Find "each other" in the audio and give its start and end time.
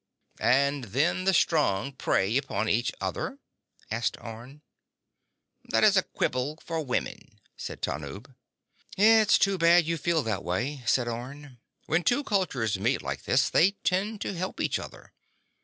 2.67-3.37, 14.59-15.13